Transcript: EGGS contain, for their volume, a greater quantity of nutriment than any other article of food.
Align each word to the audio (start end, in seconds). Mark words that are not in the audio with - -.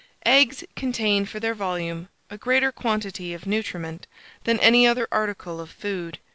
EGGS 0.25 0.63
contain, 0.75 1.27
for 1.27 1.39
their 1.39 1.53
volume, 1.53 2.09
a 2.31 2.35
greater 2.39 2.71
quantity 2.71 3.35
of 3.35 3.45
nutriment 3.45 4.07
than 4.45 4.59
any 4.59 4.87
other 4.87 5.07
article 5.11 5.59
of 5.61 5.69
food. 5.69 6.17